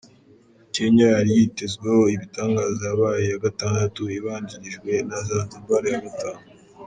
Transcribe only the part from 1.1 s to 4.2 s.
yari yitezweho ibitangaza yabaye iya gatandatu